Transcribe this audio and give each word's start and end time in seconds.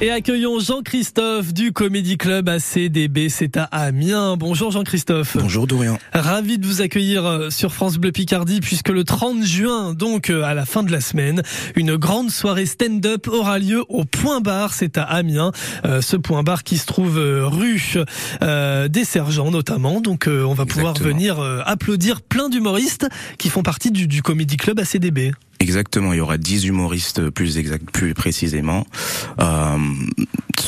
Et 0.00 0.10
accueillons 0.10 0.58
Jean-Christophe 0.58 1.54
du 1.54 1.72
Comédie 1.72 2.18
Club 2.18 2.48
ACDB, 2.48 3.28
c'est 3.28 3.56
à 3.56 3.62
Amiens. 3.62 4.36
Bonjour 4.36 4.72
Jean-Christophe. 4.72 5.36
Bonjour 5.38 5.68
Dorian. 5.68 5.98
Ravi 6.12 6.58
de 6.58 6.66
vous 6.66 6.82
accueillir 6.82 7.24
euh, 7.24 7.50
sur 7.50 7.72
France 7.72 7.96
Bleu 7.98 8.10
Picardie 8.10 8.58
puisque 8.60 8.88
le 8.88 9.04
30 9.04 9.44
juin, 9.44 9.94
donc 9.94 10.30
euh, 10.30 10.42
à 10.42 10.52
la 10.52 10.66
fin 10.66 10.82
de 10.82 10.90
la 10.90 11.00
semaine, 11.00 11.42
une 11.76 11.94
grande 11.94 12.30
soirée 12.30 12.66
stand-up 12.66 13.28
aura 13.28 13.60
lieu 13.60 13.84
au 13.88 14.04
Point 14.04 14.40
Bar, 14.40 14.74
c'est 14.74 14.98
à 14.98 15.04
Amiens. 15.04 15.52
Euh, 15.84 16.02
ce 16.02 16.16
Point 16.16 16.42
Bar 16.42 16.64
qui 16.64 16.76
se 16.76 16.86
trouve 16.86 17.16
rue 17.16 17.80
des 18.40 19.04
Sergents 19.04 19.52
notamment. 19.52 20.00
Donc 20.00 20.28
on 20.28 20.54
va 20.54 20.66
pouvoir 20.66 20.94
venir 20.94 21.38
applaudir 21.64 22.20
plein 22.20 22.48
d'humoristes 22.48 23.06
qui 23.38 23.48
font 23.48 23.62
partie 23.62 23.92
du, 23.92 24.08
du 24.08 24.22
Comédie 24.22 24.56
Club 24.56 24.80
ACDB. 24.80 25.34
Exactement, 25.64 26.12
il 26.12 26.18
y 26.18 26.20
aura 26.20 26.36
10 26.36 26.66
humoristes 26.66 27.30
plus 27.30 27.56
exact, 27.56 27.90
plus 27.90 28.12
précisément. 28.12 28.86
Euh, 29.40 29.78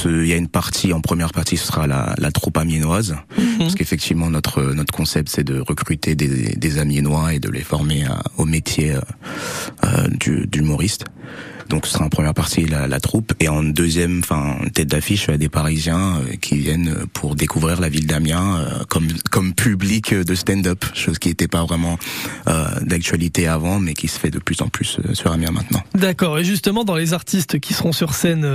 il 0.07 0.27
y 0.27 0.33
a 0.33 0.37
une 0.37 0.49
partie, 0.49 0.95
en 0.95 1.03
première 1.03 1.33
partie, 1.33 1.59
ce 1.59 1.67
sera 1.67 1.87
la, 1.87 2.15
la 2.17 2.33
troupe 2.33 2.57
amiénoise, 2.57 3.15
mhm. 3.37 3.59
parce 3.59 3.75
qu'effectivement 3.75 4.31
notre 4.31 4.63
notre 4.63 4.95
concept 4.95 5.29
c'est 5.29 5.45
de 5.45 5.61
recruter 5.61 6.15
des, 6.15 6.57
des 6.57 6.79
amiénois 6.79 7.35
et 7.35 7.41
de 7.41 7.51
les 7.51 7.61
former 7.61 8.07
au 8.39 8.47
métier 8.47 8.95
euh, 8.95 9.01
euh 9.85 10.47
d'humoriste. 10.47 11.05
Donc 11.69 11.87
ce 11.87 11.93
sera 11.93 12.05
en 12.05 12.09
première 12.09 12.35
partie 12.35 12.65
la, 12.65 12.87
la 12.87 13.01
troupe 13.01 13.33
et 13.41 13.49
en 13.49 13.63
deuxième, 13.63 14.21
enfin 14.21 14.57
tête 14.73 14.89
d'affiche 14.89 15.29
des 15.29 15.49
Parisiens 15.49 16.17
euh, 16.17 16.37
qui 16.41 16.57
viennent 16.59 16.95
pour 17.13 17.35
découvrir 17.35 17.81
la 17.81 17.89
ville 17.89 18.07
d'Amiens 18.07 18.59
euh, 18.59 18.85
comme 18.89 19.09
comme 19.31 19.55
public 19.55 20.15
de 20.15 20.35
stand-up, 20.35 20.85
chose 20.95 21.19
qui 21.19 21.29
n'était 21.29 21.49
pas 21.49 21.65
vraiment 21.65 21.99
euh, 22.49 22.67
d'actualité 22.83 23.47
avant, 23.47 23.81
mais 23.81 23.95
qui 23.95 24.09
se 24.09 24.19
fait 24.19 24.31
de 24.31 24.39
plus 24.39 24.61
en 24.63 24.69
plus 24.69 24.99
sur 25.13 25.33
Amiens 25.33 25.51
maintenant. 25.51 25.83
D'accord. 25.95 26.39
Et 26.39 26.45
justement 26.45 26.85
dans 26.85 26.97
les 26.97 27.13
artistes 27.13 27.59
qui 27.59 27.75
seront 27.75 27.93
sur 27.93 28.15
scène 28.15 28.47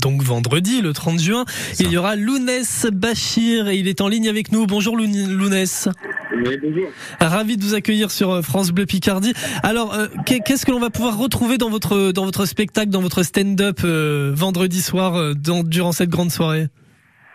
donc 0.00 0.22
vendredi, 0.22 0.80
le 0.80 0.92
30 0.92 1.20
juin, 1.20 1.44
il 1.78 1.90
y 1.90 1.96
aura 1.96 2.16
Lounès 2.16 2.86
Bachir 2.92 3.68
et 3.68 3.76
il 3.76 3.88
est 3.88 4.00
en 4.00 4.08
ligne 4.08 4.28
avec 4.28 4.52
nous. 4.52 4.66
Bonjour 4.66 4.96
Lounès. 4.96 5.88
Oui, 6.32 6.58
bonjour. 6.62 6.88
Ravi 7.20 7.56
de 7.56 7.62
vous 7.62 7.74
accueillir 7.74 8.10
sur 8.10 8.42
France 8.42 8.72
Bleu 8.72 8.86
Picardie. 8.86 9.32
Alors, 9.62 9.96
qu'est-ce 10.26 10.66
que 10.66 10.70
l'on 10.70 10.80
va 10.80 10.90
pouvoir 10.90 11.18
retrouver 11.18 11.58
dans 11.58 11.70
votre 11.70 12.12
dans 12.12 12.24
votre 12.24 12.46
spectacle, 12.46 12.88
dans 12.88 13.00
votre 13.00 13.22
stand-up 13.22 13.80
euh, 13.84 14.32
vendredi 14.34 14.80
soir, 14.80 15.16
euh, 15.16 15.34
dans, 15.34 15.62
durant 15.62 15.92
cette 15.92 16.10
grande 16.10 16.30
soirée? 16.30 16.66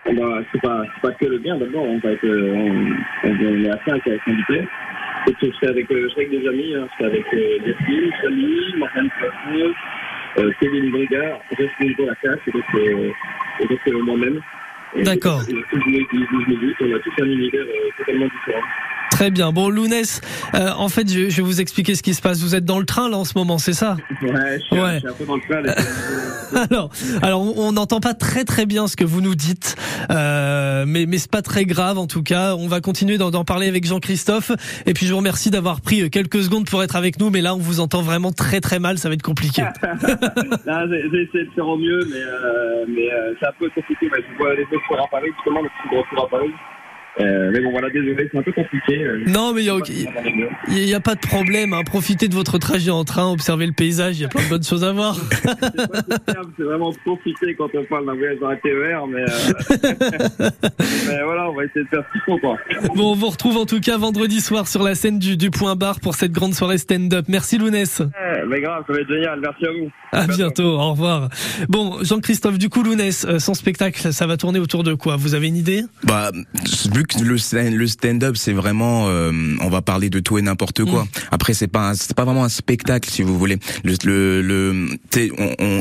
Bah, 0.06 0.42
C'est 0.52 0.62
pas, 0.62 0.84
pas 1.02 1.12
que 1.12 1.26
le 1.26 1.38
bien 1.38 1.58
d'abord, 1.58 1.84
on, 1.84 2.00
va 2.00 2.12
être, 2.12 2.26
on, 2.26 3.30
on, 3.30 3.64
est 3.64 3.70
à 3.70 3.80
5 3.88 4.08
avec. 4.08 4.22
Je 5.28 5.52
serai 5.52 5.68
avec, 5.68 5.88
je 5.90 6.10
serai 6.10 6.26
avec 6.26 6.32
des 6.32 6.48
amis, 6.48 6.74
hein, 6.76 6.88
je 6.92 7.06
serai 7.06 7.18
avec 7.18 7.26
euh, 7.34 7.58
Yasmine, 7.68 8.12
Samy, 8.22 8.78
Morgane 8.78 9.10
Poisson, 9.20 9.74
euh, 10.38 10.52
Kevin 10.60 10.92
Brigard, 10.92 11.40
Jasmine 11.52 11.96
Lacasse 12.00 12.40
et 12.48 12.52
donc, 12.52 12.64
euh, 12.76 13.12
donc 13.70 13.80
euh, 13.88 14.04
moi-même. 14.04 14.42
D'accord. 15.04 15.42
On 15.48 15.58
a 15.58 17.00
tous 17.00 17.22
un 17.22 17.26
univers 17.26 17.66
totalement 17.98 18.26
différent. 18.26 18.64
Très 19.20 19.32
bien. 19.32 19.52
Bon, 19.52 19.70
Lounès, 19.70 20.22
euh, 20.56 20.70
en 20.78 20.88
fait, 20.88 21.12
je, 21.12 21.28
vais 21.28 21.42
vous 21.42 21.60
expliquer 21.60 21.96
ce 21.96 22.04
qui 22.04 22.14
se 22.14 22.22
passe. 22.22 22.40
Vous 22.40 22.56
êtes 22.56 22.64
dans 22.64 22.80
le 22.80 22.86
train 22.86 23.10
là 23.10 23.18
en 23.18 23.26
ce 23.26 23.38
moment, 23.38 23.58
c'est 23.58 23.74
ça? 23.74 23.98
Ouais, 24.22 24.60
je 24.60 24.66
suis, 24.66 24.78
un 24.80 25.14
peu 25.14 25.26
dans 25.26 25.36
le 25.36 25.42
train. 25.42 26.66
alors, 26.72 26.90
alors, 27.22 27.58
on 27.58 27.72
n'entend 27.74 28.00
pas 28.00 28.14
très 28.14 28.46
très 28.46 28.66
bien 28.66 28.88
ce 28.88 28.96
que 28.96 29.04
vous 29.04 29.22
nous 29.22 29.36
dites, 29.36 29.76
euh, 30.10 30.39
mais 30.86 31.06
mais 31.06 31.18
c'est 31.18 31.32
pas 31.32 31.42
très 31.42 31.66
grave 31.66 31.98
en 31.98 32.08
tout 32.08 32.24
cas. 32.24 32.56
On 32.56 32.68
va 32.68 32.82
continuer 32.82 33.18
d'en 33.18 33.44
parler 33.44 33.68
avec 33.68 33.86
Jean-Christophe. 33.86 34.52
Et 34.86 34.94
puis 34.94 35.06
je 35.06 35.12
vous 35.12 35.18
remercie 35.18 35.50
d'avoir 35.50 35.82
pris 35.82 36.02
euh, 36.02 36.10
quelques 36.10 36.44
secondes 36.44 36.70
pour 36.70 36.84
être 36.84 36.96
avec 36.96 37.20
nous, 37.20 37.30
mais 37.30 37.42
là 37.42 37.56
on 37.56 37.60
vous 37.60 37.80
entend 37.80 38.02
vraiment 38.02 38.32
très 38.32 38.62
très 38.62 38.80
mal. 38.80 38.98
Ça 38.98 39.10
va 39.10 39.16
être 39.16 39.22
compliqué. 39.22 39.64
J'ai 39.84 41.22
essayé 41.24 41.46
de 41.46 41.52
faire 41.56 41.68
au 41.68 41.78
mieux, 41.78 42.06
mais 42.10 42.22
euh, 42.22 42.86
mais 42.88 43.12
euh, 43.12 43.34
c'est 43.40 43.48
un 43.48 43.54
peu 43.60 43.70
compliqué. 43.70 44.10
Je 44.10 44.38
vois 44.38 44.56
les 44.56 44.64
autres 44.64 45.04
à 45.04 45.08
Paris, 45.08 45.30
justement, 45.36 45.62
le 45.62 45.70
gros 45.90 46.24
à 46.24 46.30
Paris. 46.30 46.52
Euh, 47.20 47.50
mais 47.52 47.60
bon, 47.60 47.72
voilà, 47.72 47.90
désolé, 47.90 48.30
c'est 48.32 48.38
un 48.38 48.42
peu 48.42 48.52
compliqué. 48.52 49.04
Euh, 49.04 49.24
non, 49.28 49.54
mais 49.54 49.64
il 49.64 50.86
n'y 50.86 50.94
a, 50.94 51.00
pas 51.00 51.16
de 51.16 51.20
problème. 51.20 51.74
Hein. 51.74 51.82
Profitez 51.86 52.28
de 52.28 52.34
votre 52.34 52.58
trajet 52.58 52.92
en 52.92 53.04
train, 53.04 53.30
observez 53.32 53.66
le 53.66 53.74
paysage, 53.74 54.18
il 54.20 54.22
y 54.22 54.26
a 54.26 54.30
plein 54.30 54.44
de 54.44 54.50
bonnes 54.50 54.64
choses 54.64 54.84
à 54.84 54.94
voir. 54.94 55.16
c'est 56.58 56.64
vraiment 56.64 56.94
profiter 57.06 57.56
quand 57.56 57.70
on 57.74 57.84
parle 57.86 58.06
d'un 58.06 58.16
voyage 58.16 58.40
dans 58.40 58.48
un 58.48 58.56
TER, 58.56 59.08
mais, 59.08 59.22
euh... 59.22 60.50
mais 61.08 61.24
voilà, 61.24 61.50
on 61.50 61.56
va 61.56 61.66
essayer 61.66 61.84
de 61.84 61.90
faire 61.90 62.04
ce 62.08 62.12
qu'il 62.14 62.22
faut. 62.26 62.38
Quoi. 62.38 62.58
Bon, 62.96 63.12
on 63.12 63.16
vous 63.16 63.30
retrouve 63.30 63.58
en 63.58 63.66
tout 63.66 63.80
cas 63.80 63.98
vendredi 63.98 64.40
soir 64.40 64.68
sur 64.68 64.84
la 64.84 64.96
scène 64.96 65.20
du, 65.20 65.36
du 65.36 65.52
Point 65.52 65.76
Bar 65.76 66.00
pour 66.00 66.16
cette 66.16 66.32
grande 66.32 66.54
soirée 66.54 66.78
stand-up. 66.78 67.26
Merci 67.28 67.58
Lounès. 67.58 68.02
Mais 68.48 68.62
grave, 68.62 68.84
ça 68.88 68.94
va 68.94 69.00
être 69.00 69.10
génial. 69.10 69.40
Merci 69.40 69.66
à 69.66 69.72
vous. 69.72 69.92
À 70.12 70.28
bientôt, 70.28 70.80
au 70.80 70.92
revoir. 70.92 71.30
Bon, 71.68 72.04
Jean-Christophe, 72.04 72.58
du 72.58 72.70
coup, 72.70 72.84
Lounès, 72.84 73.26
euh, 73.26 73.40
son 73.40 73.54
spectacle, 73.54 74.12
ça 74.12 74.28
va 74.28 74.38
tourner 74.38 74.60
autour 74.60 74.84
de 74.84 74.94
quoi? 74.94 75.18
Vous 75.18 75.36
avez 75.36 75.48
une 75.48 75.56
idée? 75.56 75.84
Bah, 76.04 76.32
vu 76.94 77.04
le, 77.22 77.78
le 77.78 77.88
stand-up, 77.88 78.36
c'est 78.36 78.54
vraiment, 78.54 79.08
euh, 79.08 79.32
on 79.62 79.70
va 79.70 79.82
parler 79.82 80.10
de 80.10 80.20
tout 80.20 80.38
et 80.38 80.42
n'importe 80.42 80.84
quoi. 80.86 81.04
Mm. 81.04 81.08
Après, 81.32 81.54
c'est 81.54 81.68
pas, 81.68 81.94
c'est 81.94 82.16
pas 82.16 82.26
vraiment 82.26 82.44
un 82.44 82.50
spectacle, 82.50 83.10
si 83.10 83.22
vous 83.22 83.38
voulez. 83.38 83.58
Le, 83.84 83.96
le, 84.04 84.42
le 84.42 84.86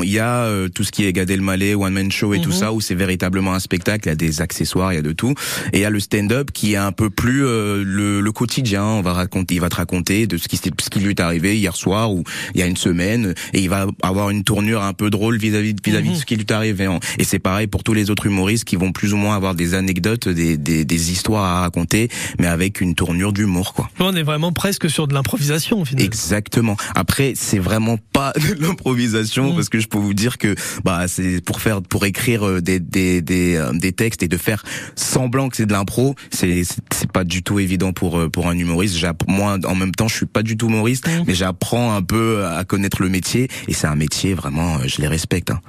il 0.03 0.09
y 0.09 0.19
a 0.19 0.43
euh, 0.43 0.67
tout 0.67 0.83
ce 0.83 0.91
qui 0.91 1.05
est 1.05 1.13
Gad 1.13 1.29
Elmaleh, 1.29 1.75
one 1.75 1.93
man 1.93 2.11
show 2.11 2.33
et 2.33 2.41
tout 2.41 2.49
mm-hmm. 2.49 2.53
ça, 2.53 2.73
où 2.73 2.81
c'est 2.81 2.95
véritablement 2.95 3.53
un 3.53 3.59
spectacle. 3.59 4.07
Il 4.07 4.09
y 4.09 4.13
a 4.13 4.15
des 4.15 4.41
accessoires, 4.41 4.93
il 4.93 4.97
y 4.97 4.99
a 4.99 5.03
de 5.03 5.11
tout. 5.11 5.33
Et 5.73 5.79
il 5.79 5.81
y 5.81 5.85
a 5.85 5.89
le 5.89 5.99
stand-up 5.99 6.51
qui 6.51 6.73
est 6.73 6.77
un 6.77 6.91
peu 6.91 7.09
plus 7.09 7.45
euh, 7.45 7.83
le, 7.83 8.21
le, 8.21 8.31
quotidien. 8.31 8.83
On 8.83 9.01
va 9.01 9.13
raconter, 9.13 9.55
il 9.55 9.61
va 9.61 9.69
te 9.69 9.75
raconter 9.75 10.27
de 10.27 10.37
ce 10.37 10.47
qui, 10.47 10.57
ce 10.57 10.89
qui 10.89 10.99
lui 10.99 11.09
est 11.09 11.19
arrivé 11.19 11.57
hier 11.57 11.75
soir 11.75 12.11
ou 12.11 12.23
il 12.53 12.59
y 12.59 12.63
a 12.63 12.67
une 12.67 12.77
semaine, 12.77 13.33
et 13.53 13.61
il 13.61 13.69
va 13.69 13.87
avoir 14.01 14.29
une 14.29 14.43
tournure 14.43 14.83
un 14.83 14.93
peu 14.93 15.09
drôle 15.09 15.37
vis-à-vis 15.37 15.75
vis-à-vis 15.83 16.09
de 16.09 16.13
mm-hmm. 16.13 16.19
ce 16.19 16.25
qui 16.25 16.35
lui 16.35 16.43
est 16.43 16.51
arrivé. 16.51 16.87
Et 17.17 17.23
c'est 17.23 17.39
pareil 17.39 17.67
pour 17.67 17.83
tous 17.83 17.93
les 17.93 18.09
autres 18.09 18.25
humoristes 18.25 18.65
qui 18.65 18.75
vont 18.75 18.91
plus 18.91 19.13
ou 19.13 19.17
moins 19.17 19.35
avoir 19.35 19.55
des 19.55 19.73
anecdotes, 19.73 20.27
des, 20.27 20.57
des, 20.57 20.85
des 20.85 21.11
histoires 21.11 21.43
à 21.43 21.61
raconter, 21.61 22.09
mais 22.39 22.47
avec 22.47 22.81
une 22.81 22.95
tournure 22.95 23.33
d'humour, 23.33 23.73
quoi. 23.73 23.89
On 23.99 24.15
est 24.15 24.23
vraiment 24.23 24.51
presque 24.51 24.89
sur 24.89 25.07
de 25.07 25.13
l'improvisation, 25.13 25.83
finalement. 25.85 26.05
Exactement. 26.05 26.77
Après, 26.95 27.33
c'est 27.35 27.59
vraiment 27.59 27.97
pas 28.13 28.33
de 28.35 28.61
l'improvisation, 28.61 29.51
mm. 29.51 29.55
parce 29.55 29.69
que 29.69 29.79
je 29.79 29.87
peux 29.87 29.97
vous 29.97 30.13
dire 30.13 30.37
que, 30.37 30.55
bah, 30.83 31.07
c'est 31.07 31.43
pour 31.43 31.61
faire, 31.61 31.81
pour 31.81 32.05
écrire 32.05 32.47
euh, 32.47 32.61
des, 32.61 32.79
des, 32.79 33.21
des, 33.21 33.55
euh, 33.55 33.71
des 33.73 33.91
textes 33.91 34.23
et 34.23 34.27
de 34.27 34.37
faire 34.37 34.63
semblant 34.95 35.49
que 35.49 35.57
c'est 35.57 35.65
de 35.65 35.73
l'impro, 35.73 36.15
c'est, 36.31 36.63
c'est 36.91 37.11
pas 37.11 37.23
du 37.23 37.43
tout 37.43 37.59
évident 37.59 37.93
pour, 37.93 38.17
euh, 38.17 38.29
pour 38.29 38.47
un 38.47 38.57
humoriste. 38.57 38.97
Moi, 39.27 39.57
en 39.65 39.75
même 39.75 39.91
temps, 39.91 40.07
je 40.07 40.15
suis 40.15 40.25
pas 40.25 40.43
du 40.43 40.57
tout 40.57 40.67
humoriste, 40.67 41.07
mm. 41.07 41.23
mais 41.27 41.33
j'apprends 41.33 41.95
un 41.95 42.01
peu 42.01 42.38
à 42.45 42.63
connaître 42.65 43.01
le 43.01 43.09
métier, 43.09 43.47
et 43.67 43.73
c'est 43.73 43.87
un 43.87 43.95
métier 43.95 44.33
vraiment, 44.33 44.79
je 44.85 45.01
les 45.01 45.07
respecte, 45.07 45.51
hein. 45.51 45.59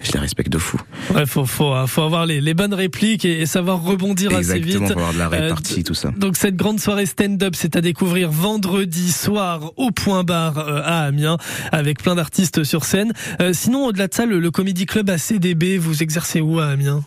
Je 0.00 0.12
les 0.12 0.18
respecte 0.18 0.50
de 0.50 0.58
fou. 0.58 0.80
Ouais, 1.14 1.26
faut, 1.26 1.44
faut, 1.44 1.74
faut 1.86 2.02
avoir 2.02 2.26
les, 2.26 2.40
les 2.40 2.54
bonnes 2.54 2.74
répliques 2.74 3.24
et, 3.24 3.46
savoir 3.46 3.82
rebondir 3.82 4.34
assez 4.34 4.58
vite. 4.58 4.76
Exactement, 4.76 5.08
avoir 5.08 5.12
de 5.12 5.18
la 5.18 5.28
répartie, 5.28 5.84
tout 5.84 5.94
ça. 5.94 6.10
Donc 6.16 6.36
cette 6.36 6.56
grande 6.56 6.80
soirée 6.80 7.06
stand-up, 7.06 7.54
c'est 7.56 7.76
à 7.76 7.80
découvrir 7.80 8.30
vendredi 8.30 9.12
soir 9.12 9.72
au 9.76 9.90
Point 9.90 10.24
Bar 10.24 10.58
euh, 10.58 10.80
à 10.84 11.02
Amiens, 11.02 11.36
avec 11.72 12.02
plein 12.02 12.14
d'artistes 12.14 12.64
sur 12.64 12.84
scène. 12.84 13.12
Euh, 13.40 13.52
sinon, 13.52 13.86
au-delà 13.86 14.08
de 14.08 14.14
ça, 14.14 14.26
le, 14.26 14.40
le 14.40 14.50
Comedy 14.50 14.86
Club 14.86 15.10
ACDB, 15.10 15.78
vous 15.78 16.02
exercez 16.02 16.40
où 16.40 16.60
à 16.60 16.66
Amiens? 16.66 17.02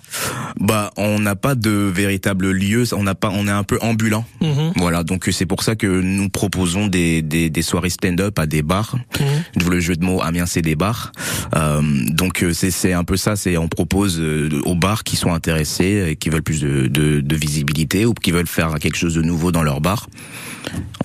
Bah, 0.59 0.91
on 0.97 1.19
n'a 1.19 1.35
pas 1.35 1.55
de 1.55 1.71
véritable 1.71 2.51
lieu, 2.51 2.83
on 2.93 3.03
n'a 3.03 3.15
pas, 3.15 3.31
on 3.33 3.47
est 3.47 3.51
un 3.51 3.63
peu 3.63 3.79
ambulant. 3.81 4.25
Mhm. 4.41 4.73
Voilà, 4.75 5.03
donc 5.03 5.29
c'est 5.31 5.45
pour 5.45 5.63
ça 5.63 5.75
que 5.75 5.87
nous 5.87 6.29
proposons 6.29 6.87
des, 6.87 7.21
des, 7.21 7.49
des 7.49 7.61
soirées 7.61 7.89
stand-up 7.89 8.37
à 8.37 8.45
des 8.45 8.61
bars. 8.61 8.95
Mhm. 9.19 9.69
Le 9.69 9.79
jeu 9.79 9.95
de 9.95 10.03
mots 10.03 10.21
Amiens, 10.21 10.45
c'est 10.45 10.61
des 10.61 10.75
bars. 10.75 11.11
Euh, 11.55 11.81
donc 12.09 12.45
c'est 12.53 12.71
c'est 12.71 12.93
un 12.93 13.03
peu 13.03 13.17
ça, 13.17 13.35
c'est 13.35 13.57
on 13.57 13.67
propose 13.67 14.19
euh, 14.19 14.49
aux 14.65 14.75
bars 14.75 15.03
qui 15.03 15.15
sont 15.15 15.33
intéressés, 15.33 16.05
et 16.09 16.15
qui 16.15 16.29
veulent 16.29 16.43
plus 16.43 16.61
de, 16.61 16.87
de, 16.87 17.21
de 17.21 17.35
visibilité 17.35 18.05
ou 18.05 18.13
qui 18.13 18.31
veulent 18.31 18.47
faire 18.47 18.75
quelque 18.79 18.97
chose 18.97 19.15
de 19.15 19.21
nouveau 19.21 19.51
dans 19.51 19.63
leur 19.63 19.81
bar. 19.81 20.07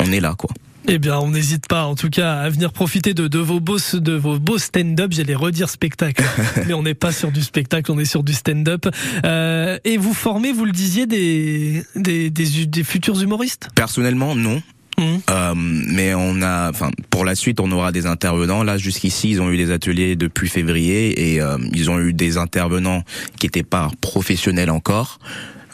On 0.01 0.13
est 0.13 0.21
là, 0.21 0.35
quoi. 0.37 0.51
Eh 0.91 0.99
bien, 0.99 1.19
on 1.19 1.31
n'hésite 1.31 1.67
pas, 1.69 1.85
en 1.85 1.95
tout 1.95 2.09
cas, 2.09 2.37
à 2.41 2.49
venir 2.49 2.73
profiter 2.73 3.13
de, 3.13 3.29
de 3.29 3.39
vos 3.39 3.61
beaux, 3.61 3.77
de 3.93 4.13
vos 4.13 4.39
beaux 4.39 4.57
stand-up. 4.57 5.13
J'allais 5.13 5.35
redire 5.35 5.69
spectacle, 5.69 6.25
mais 6.67 6.73
on 6.73 6.83
n'est 6.83 6.95
pas 6.95 7.13
sur 7.13 7.31
du 7.31 7.43
spectacle, 7.43 7.93
on 7.93 7.99
est 7.99 8.07
sur 8.07 8.23
du 8.23 8.33
stand-up. 8.33 8.87
Euh, 9.27 9.79
et 9.85 9.99
vous 9.99 10.15
formez, 10.15 10.51
vous 10.51 10.65
le 10.65 10.73
disiez, 10.73 11.05
des, 11.07 11.85
des, 11.95 12.31
des, 12.31 12.67
des 12.67 12.85
futurs 12.85 13.21
humoristes? 13.21 13.69
Personnellement, 13.75 14.35
non. 14.35 14.63
Euh, 14.99 15.55
mais 15.57 16.15
on 16.15 16.43
a, 16.43 16.71
enfin, 16.71 16.91
pour 17.11 17.25
la 17.25 17.35
suite, 17.35 17.61
on 17.61 17.71
aura 17.71 17.93
des 17.93 18.07
intervenants. 18.07 18.63
Là, 18.63 18.79
jusqu'ici, 18.79 19.31
ils 19.31 19.41
ont 19.41 19.51
eu 19.51 19.57
des 19.57 19.71
ateliers 19.71 20.17
depuis 20.17 20.49
février 20.49 21.33
et 21.33 21.41
euh, 21.41 21.59
ils 21.73 21.91
ont 21.91 21.99
eu 22.01 22.13
des 22.13 22.37
intervenants 22.37 23.03
qui 23.39 23.47
étaient 23.47 23.63
pas 23.63 23.91
professionnels 24.01 24.71
encore, 24.71 25.19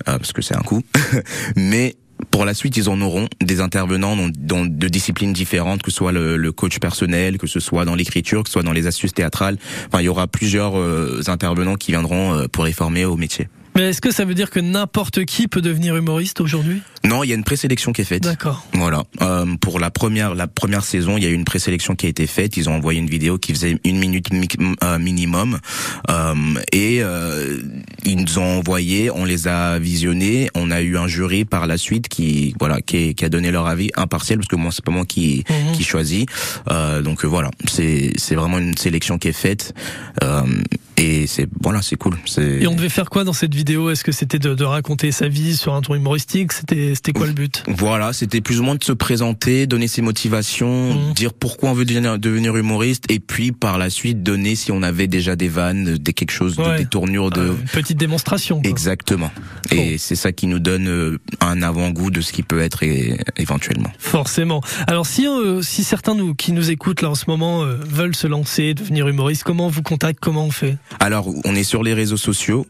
euh, 0.09 0.19
parce 0.19 0.33
que 0.33 0.43
c'est 0.43 0.57
un 0.57 0.63
coup. 0.63 0.83
mais 1.57 1.97
pour 2.31 2.45
la 2.45 2.55
suite, 2.55 2.77
ils 2.77 2.89
en 2.89 3.01
auront 3.01 3.29
des 3.41 3.61
intervenants 3.61 4.17
dans, 4.39 4.65
de 4.65 4.89
disciplines 4.89 5.33
différentes, 5.33 5.83
que 5.83 5.91
ce 5.91 5.97
soit 5.97 6.13
le, 6.13 6.53
coach 6.53 6.79
personnel, 6.79 7.39
que 7.39 7.47
ce 7.47 7.61
soit 7.61 7.85
dans 7.85 7.95
l'écriture, 7.95 8.43
que 8.43 8.49
ce 8.49 8.55
soit 8.55 8.63
dans 8.63 8.73
les 8.73 8.87
astuces 8.87 9.15
théâtrales. 9.15 9.57
Enfin, 9.87 10.01
il 10.01 10.05
y 10.05 10.09
aura 10.09 10.27
plusieurs 10.27 10.75
intervenants 11.29 11.77
qui 11.77 11.93
viendront 11.93 12.47
pour 12.49 12.65
les 12.65 12.73
former 12.73 13.05
au 13.05 13.17
métier. 13.17 13.49
Mais 13.77 13.91
est-ce 13.91 14.01
que 14.01 14.13
ça 14.13 14.25
veut 14.25 14.35
dire 14.35 14.51
que 14.51 14.61
n'importe 14.61 15.25
qui 15.25 15.49
peut 15.49 15.61
devenir 15.61 15.97
humoriste 15.97 16.41
aujourd'hui? 16.41 16.83
Non, 17.05 17.23
il 17.23 17.29
y 17.29 17.33
a 17.33 17.35
une 17.35 17.45
présélection 17.45 17.93
qui 17.93 18.01
est 18.01 18.05
faite. 18.05 18.23
D'accord. 18.23 18.65
Voilà. 18.73 19.03
Euh, 19.21 19.45
pour 19.61 19.79
la 19.79 19.91
première 19.91 20.35
la 20.35 20.47
première 20.47 20.85
saison, 20.85 21.17
il 21.19 21.25
y 21.25 21.27
a 21.27 21.31
eu 21.31 21.35
une 21.35 21.45
présélection 21.45 21.95
qui 21.95 22.07
a 22.07 22.09
été 22.09 22.27
faite. 22.27 22.57
Ils 22.57 22.69
ont 22.71 22.75
envoyé 22.75 22.99
une 23.01 23.11
vidéo 23.11 23.37
qui 23.37 23.53
faisait 23.53 23.79
une 23.85 23.99
minute 23.99 24.29
euh, 24.83 24.99
minimum 24.99 25.59
euh, 26.11 26.35
et 26.73 27.03
euh, 27.03 27.59
ils 28.05 28.17
nous 28.17 28.39
ont 28.39 28.59
envoyé. 28.59 29.11
On 29.11 29.25
les 29.25 29.49
a 29.49 29.79
visionnés. 29.79 30.49
On 30.55 30.71
a 30.71 30.81
eu 30.81 30.97
un 30.97 31.09
jury 31.09 31.45
par 31.45 31.67
la 31.67 31.77
suite 31.77 32.09
qui 32.09 32.55
voilà 32.59 32.81
qui, 32.81 33.15
qui 33.15 33.25
a 33.25 33.29
donné 33.29 33.51
leur 33.51 33.67
avis 33.67 33.91
impartiel 33.97 34.39
parce 34.39 34.49
que 34.49 34.57
moi 34.57 34.71
c'est 34.73 34.85
pas 34.85 34.93
moi 34.93 35.05
qui 35.05 35.45
Mhm. 35.51 35.73
qui 35.77 35.85
choisit. 35.85 36.29
Euh, 36.71 37.03
donc 37.03 37.25
euh, 37.25 37.29
voilà, 37.29 37.51
c'est 37.69 38.13
c'est 38.17 38.35
vraiment 38.35 38.59
une 38.59 38.77
sélection 38.77 39.19
qui 39.19 39.29
est 39.29 39.33
faite. 39.33 39.75
Euh, 40.23 40.43
et 40.97 41.27
c'est 41.27 41.49
voilà, 41.61 41.83
c'est 41.83 41.97
cool. 41.97 42.17
Et 42.39 42.67
on 42.67 42.75
devait 42.75 42.89
faire 42.89 43.11
quoi 43.11 43.25
dans 43.25 43.33
cette 43.33 43.55
vidéo? 43.55 43.64
Est-ce 43.73 44.05
que 44.05 44.13
c'était 44.13 44.39
de, 44.39 44.55
de 44.55 44.65
raconter 44.65 45.11
sa 45.13 45.29
vie 45.29 45.57
sur 45.57 45.75
un 45.75 45.81
ton 45.81 45.95
humoristique? 45.95 46.53
C'était 46.53 46.95
c'était 46.95 47.13
quoi 47.13 47.27
le 47.27 47.33
but? 47.33 47.63
Voilà, 47.69 48.13
c'était 48.13 48.41
plus 48.41 48.61
ou 48.61 48.63
moins 48.63 48.75
de 48.75 48.85
se 48.85 48.93
présenter, 48.93 49.67
donner 49.67 49.89
ses 49.89 50.03
motivations, 50.03 50.95
Mhm. 50.95 51.13
dire 51.15 51.33
pourquoi 51.33 51.71
on 51.71 51.73
veut 51.75 51.85
devenir, 51.85 52.19
devenir 52.19 52.57
humoriste, 52.57 53.05
et 53.11 53.21
puis 53.21 53.53
par 53.53 53.79
la 53.79 53.91
suite 53.91 54.23
donner 54.23 54.55
si 54.55 54.71
on 54.73 54.83
avait 54.83 55.07
déjà 55.07 55.37
des 55.37 55.49
vannes, 55.49 55.97
des 55.99 56.13
quelque 56.13 56.31
chose, 56.33 56.57
de, 56.57 56.77
des 56.79 56.87
tournures 56.87 57.31
de. 57.31 57.41
Euh, 57.41 57.53
Une 57.53 57.69
petite 57.69 57.99
démonstration. 57.99 58.61
quoi. 58.61 58.71
Exactement. 58.71 59.31
Et 59.71 59.99
c'est 59.99 60.17
ça 60.17 60.33
qui 60.33 60.47
nous 60.47 60.59
donne 60.59 60.89
euh, 60.89 61.19
un 61.41 61.63
avant-goût 61.63 62.11
de 62.11 62.21
ce 62.21 62.33
qui 62.33 62.43
peut 62.43 62.61
être 62.61 62.83
éventuellement. 63.37 63.91
Forcément. 63.99 64.61
Alors 64.87 65.07
si 65.07 65.27
euh, 65.27 65.63
si 65.63 65.85
certains 65.85 66.15
nous 66.15 66.35
qui 66.35 66.53
nous 66.53 66.71
écoutent 66.71 67.03
là 67.03 67.11
en 67.11 67.15
ce 67.15 67.25
moment 67.29 67.63
euh, 67.65 67.77
veulent 67.87 68.15
se 68.17 68.27
lancer, 68.27 68.75
devenir 68.75 69.09
humoriste, 69.09 69.43
comment 69.45 69.67
on 69.67 69.71
vous 69.71 69.83
contacte? 69.83 70.19
Comment 70.21 70.45
on 70.47 70.51
fait? 70.51 70.77
Alors, 71.01 71.29
on 71.45 71.55
est 71.55 71.65
sur 71.65 71.83
les 71.83 71.95
réseaux 71.95 72.17
sociaux, 72.17 72.67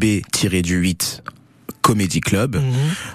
ACDB-du8 0.00 1.22
Comedy 1.82 2.20
Club. 2.20 2.56
Mhm. 2.56 2.62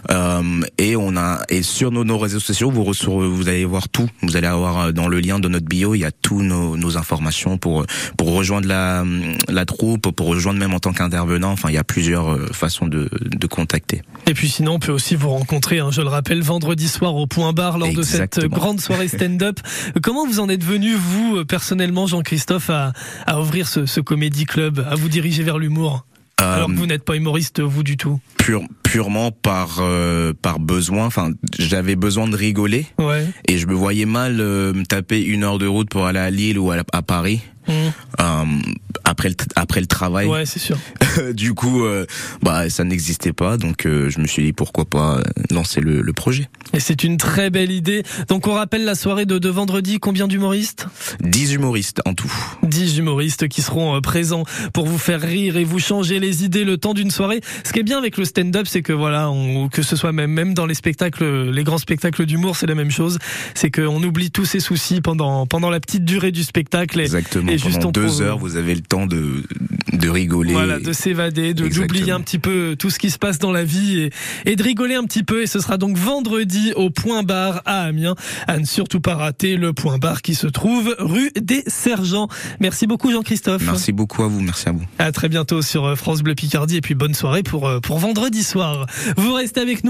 Euh, 0.10 0.62
et 0.78 0.96
on 0.96 1.16
a 1.16 1.42
et 1.50 1.62
sur 1.62 1.92
nos, 1.92 2.04
nos 2.04 2.18
réseaux 2.18 2.40
sociaux 2.40 2.72
vous 2.72 2.84
vous 2.84 3.48
allez 3.48 3.64
voir 3.64 3.90
tout 3.90 4.10
vous 4.22 4.36
allez 4.38 4.48
avoir 4.48 4.80
euh, 4.80 4.92
dans 4.92 5.08
le 5.08 5.20
lien 5.20 5.40
de 5.40 5.48
notre 5.48 5.68
bio 5.68 5.94
il 5.94 6.00
y 6.00 6.06
a 6.06 6.12
tous 6.12 6.42
nos, 6.42 6.76
nos 6.76 6.98
informations 6.98 7.58
pour 7.58 7.86
pour 8.18 8.34
rejoindre 8.34 8.68
la 8.68 9.04
la 9.50 9.66
troupe 9.66 10.12
pour 10.12 10.28
rejoindre 10.28 10.60
même 10.60 10.74
en 10.74 10.80
tant 10.80 10.94
qu'intervenant 10.94 11.52
enfin 11.52 11.70
il 11.70 11.76
y 11.76 11.78
a 11.78 11.84
plusieurs 11.84 12.34
euh, 12.34 12.48
façons 12.52 12.88
de 12.88 13.10
de 13.22 13.48
contacter 13.48 14.02
Et 14.28 14.34
puis 14.34 14.50
sinon, 14.50 14.74
on 14.74 14.80
peut 14.80 14.92
aussi 14.92 15.16
vous 15.16 15.30
rencontrer, 15.30 15.80
hein, 15.80 15.90
je 15.92 16.02
le 16.02 16.08
rappelle, 16.08 16.42
vendredi 16.42 16.88
soir 16.88 17.16
au 17.16 17.28
Point 17.28 17.54
Bar 17.54 17.78
lors 17.78 17.94
de 17.94 18.02
cette 18.02 18.40
grande 18.46 18.82
soirée 18.82 19.08
stand-up. 19.08 19.60
Comment 20.02 20.26
vous 20.26 20.40
en 20.40 20.50
êtes 20.50 20.64
venu, 20.64 20.94
vous, 20.96 21.46
personnellement, 21.46 22.08
Jean-Christophe, 22.08 22.70
à, 22.70 22.94
à 23.26 23.40
ouvrir 23.40 23.68
ce, 23.68 23.86
ce 23.86 24.02
comédie 24.02 24.46
club, 24.46 24.86
à 24.90 24.96
vous 24.96 25.10
diriger 25.10 25.44
vers 25.44 25.58
l'humour? 25.60 26.06
Alors 26.38 26.68
que 26.68 26.74
Euh, 26.74 26.76
vous 26.76 26.86
n'êtes 26.86 27.06
pas 27.06 27.16
humoriste, 27.16 27.62
vous, 27.62 27.84
du 27.84 27.96
tout. 27.98 28.20
pure, 28.38 28.64
purement 28.84 29.32
par 29.32 29.78
euh, 29.80 30.34
par 30.42 30.60
besoin 30.60 31.06
enfin 31.06 31.32
j'avais 31.58 31.96
besoin 31.96 32.28
de 32.28 32.36
rigoler 32.36 32.86
Ouais. 33.00 33.26
et 33.48 33.58
je 33.58 33.66
me 33.68 33.74
voyais 33.74 34.06
mal 34.06 34.40
euh, 34.40 34.72
me 34.74 34.86
taper 34.86 35.22
une 35.24 35.44
heure 35.44 35.58
de 35.58 35.66
route 35.68 35.90
pour 35.90 36.06
aller 36.06 36.20
à 36.20 36.30
Lille 36.30 36.60
ou 36.60 36.72
à, 36.72 36.78
à 36.94 37.02
Paris 37.02 37.42
Mhm. 37.68 37.74
euh, 38.22 38.44
après 39.16 39.30
le 39.30 39.36
après 39.56 39.80
le 39.80 39.88
travail 39.88 40.28
Ouais, 40.28 40.46
c'est 40.46 40.60
sûr. 40.60 40.78
du 41.34 41.54
coup 41.54 41.86
euh, 41.86 42.06
bah 42.42 42.70
ça 42.70 42.84
n'existait 42.84 43.32
pas 43.32 43.56
donc 43.56 43.86
euh, 43.86 44.10
je 44.10 44.20
me 44.20 44.28
suis 44.28 44.44
dit 44.44 44.52
pourquoi 44.52 44.84
pas 44.84 45.20
euh, 45.20 45.24
lancer 45.52 45.80
le, 45.80 46.02
le 46.02 46.14
projet 46.14 46.50
Et 46.74 46.82
c'est 46.82 47.06
une 47.06 47.16
très 47.16 47.50
belle 47.50 47.72
idée. 47.72 48.04
Donc 48.28 48.48
on 48.48 48.54
rappelle 48.54 48.84
la 48.84 48.94
soirée 48.96 49.26
de, 49.26 49.38
de 49.40 49.50
vendredi, 49.50 50.00
combien 50.00 50.28
d'humoristes? 50.28 50.88
10 51.22 51.54
humoristes 51.54 52.02
en 52.06 52.14
tout 52.14 52.32
10 52.64 52.98
humoristes 52.98 53.48
qui 53.48 53.62
seront 53.62 54.02
présents 54.02 54.44
pour 54.74 54.86
vous 54.86 54.98
faire 54.98 55.22
rire 55.22 55.56
et 55.56 55.64
vous 55.64 55.80
changer 55.80 56.20
les 56.20 56.44
idées 56.44 56.66
le 56.66 56.78
temps 56.78 56.94
d'une 56.94 57.12
soirée. 57.12 57.40
Ce 57.64 57.72
qui 57.72 57.80
est 57.80 57.84
bien 57.84 57.98
avec 57.98 58.18
le 58.18 58.26
stand-up, 58.26 58.68
c'est 58.68 58.82
que 58.82 58.92
voilà, 58.92 59.30
on, 59.30 59.70
que 59.70 59.82
ce 59.82 59.96
soit 59.96 60.12
même 60.12 60.32
même 60.32 60.54
dans 60.54 60.66
les 60.66 60.74
spectacles, 60.76 61.50
les 61.52 61.64
grands 61.64 61.78
spectacles 61.78 62.26
d'humour, 62.26 62.58
c'est 62.58 62.68
la 62.68 62.76
même 62.76 62.92
chose. 62.92 63.18
C'est 63.54 63.72
qu'on 63.72 64.04
oublie 64.04 64.32
tous 64.32 64.44
ses 64.46 64.60
soucis 64.60 65.00
pendant 65.00 65.46
pendant 65.46 65.70
la 65.70 65.80
petite 65.80 66.04
durée 66.04 66.34
du 66.34 66.44
spectacle. 66.44 67.00
Et, 67.00 67.04
Exactement. 67.04 67.50
et 67.52 67.58
juste 67.58 67.78
Pendant 67.78 67.92
deux 67.92 68.22
heures, 68.22 68.38
vous 68.40 68.58
avez 68.58 68.76
le 68.76 68.82
temps 68.82 69.05
de 69.08 69.44
de 69.94 70.10
rigoler. 70.10 70.54
Voilà, 70.54 70.80
de 70.80 70.94
s'évader, 70.94 71.54
de 71.54 71.68
d'oublier 71.68 72.12
un 72.12 72.22
petit 72.22 72.40
peu 72.40 72.76
tout 72.78 72.90
ce 72.90 73.00
qui 73.00 73.10
se 73.10 73.18
passe 73.18 73.40
dans 73.40 73.52
la 73.52 73.64
vie 73.64 74.00
et, 74.00 74.10
et 74.46 74.56
de 74.56 74.64
rigoler 74.64 74.96
un 74.96 75.04
petit 75.04 75.24
peu. 75.24 75.42
Et 75.42 75.48
ce 75.48 75.60
sera 75.60 75.78
donc 75.78 75.98
vendredi 75.98 76.74
au 76.76 76.90
Point 76.90 77.24
Bar 77.24 77.62
à 77.66 77.82
Amiens. 77.84 78.16
À 78.48 78.58
ne 78.58 78.66
surtout 78.66 79.00
pas 79.00 79.16
rater 79.16 79.56
le 79.58 79.74
Point 79.74 79.98
Bar 79.98 80.22
qui 80.22 80.36
se 80.36 80.48
trouve 80.48 80.96
rue 81.00 81.32
des 81.40 81.64
Sergents. 81.68 82.28
Merci 82.60 82.88
beaucoup 82.88 83.12
Jean-Christophe. 83.12 83.64
Merci 83.66 83.92
beaucoup 83.92 84.24
à 84.24 84.28
vous. 84.28 84.42
Merci 84.42 84.70
à 84.70 84.72
vous. 84.72 84.84
À 85.00 85.12
très 85.12 85.30
bientôt 85.30 85.62
sur 85.62 85.86
euh, 85.86 85.96
France 85.96 86.22
Bleu 86.22 86.36
Picardie 86.36 86.78
et 86.78 86.82
puis 86.82 86.96
bonne 86.96 87.14
soirée 87.14 87.44
pour, 87.44 87.68
euh, 87.68 87.80
pour 87.80 88.00
vendredi 88.00 88.44
soir. 88.44 88.88
Vous 89.18 89.34
restez 89.34 89.62
avec 89.62 89.78
nous. 89.78 89.84